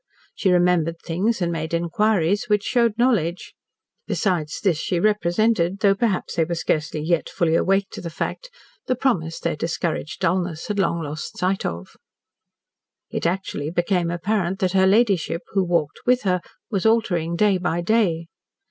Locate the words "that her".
14.57-14.87